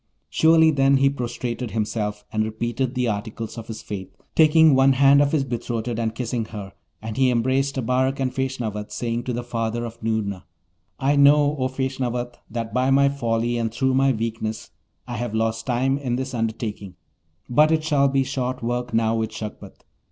[0.31, 5.21] Surely, then he prostrated himself and repeated the articles of his faith, taking one hand
[5.21, 9.43] of his betrothed and kissing her; and he embraced Abarak and Feshnavat, saying to the
[9.43, 10.43] father of Noorna,
[10.99, 14.71] 'I know, O Feshnavat, that by my folly and through my weakness
[15.07, 16.95] I have lost time in this undertaking,
[17.47, 19.83] but it shall be short work now with Shagpat.